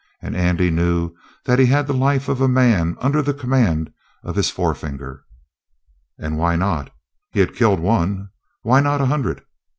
[0.19, 1.13] And Andy knew
[1.45, 3.93] that he had the life of a man under the command
[4.23, 5.23] of his forefinger.
[6.17, 6.91] And why not?
[7.29, 8.31] He had killed one.
[8.63, 9.43] Why not a hundred?